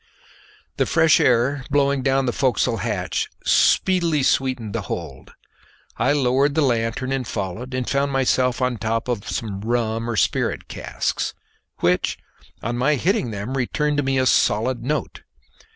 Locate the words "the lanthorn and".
6.55-7.27